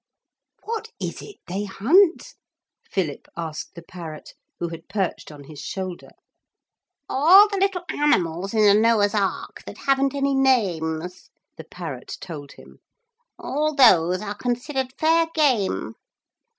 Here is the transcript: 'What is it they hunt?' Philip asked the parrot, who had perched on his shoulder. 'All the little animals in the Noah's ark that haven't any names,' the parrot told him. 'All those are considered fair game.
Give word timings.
'What 0.63 0.89
is 0.99 1.21
it 1.21 1.35
they 1.47 1.65
hunt?' 1.65 2.33
Philip 2.89 3.27
asked 3.37 3.75
the 3.75 3.83
parrot, 3.83 4.33
who 4.57 4.69
had 4.69 4.89
perched 4.89 5.31
on 5.31 5.43
his 5.43 5.59
shoulder. 5.59 6.09
'All 7.07 7.47
the 7.49 7.57
little 7.59 7.83
animals 7.87 8.51
in 8.55 8.63
the 8.65 8.73
Noah's 8.73 9.13
ark 9.13 9.61
that 9.67 9.77
haven't 9.77 10.15
any 10.15 10.33
names,' 10.33 11.29
the 11.55 11.63
parrot 11.65 12.17
told 12.19 12.53
him. 12.53 12.79
'All 13.37 13.75
those 13.75 14.23
are 14.23 14.33
considered 14.33 14.91
fair 14.97 15.27
game. 15.35 15.93